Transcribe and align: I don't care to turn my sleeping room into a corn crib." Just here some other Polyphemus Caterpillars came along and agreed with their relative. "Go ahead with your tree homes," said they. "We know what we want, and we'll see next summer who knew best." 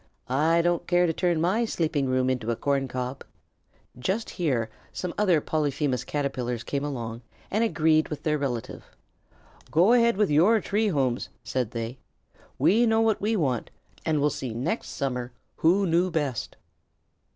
I 0.27 0.63
don't 0.63 0.87
care 0.87 1.05
to 1.05 1.13
turn 1.13 1.39
my 1.39 1.63
sleeping 1.63 2.07
room 2.07 2.27
into 2.27 2.49
a 2.49 2.55
corn 2.55 2.87
crib." 2.87 3.23
Just 3.99 4.31
here 4.31 4.67
some 4.91 5.13
other 5.15 5.39
Polyphemus 5.41 6.03
Caterpillars 6.05 6.63
came 6.63 6.83
along 6.83 7.21
and 7.51 7.63
agreed 7.63 8.07
with 8.09 8.23
their 8.23 8.39
relative. 8.39 8.83
"Go 9.69 9.93
ahead 9.93 10.17
with 10.17 10.31
your 10.31 10.59
tree 10.59 10.87
homes," 10.87 11.29
said 11.43 11.69
they. 11.69 11.99
"We 12.57 12.87
know 12.87 13.01
what 13.01 13.21
we 13.21 13.35
want, 13.35 13.69
and 14.03 14.19
we'll 14.19 14.31
see 14.31 14.55
next 14.55 14.87
summer 14.87 15.33
who 15.57 15.85
knew 15.85 16.09
best." 16.09 16.55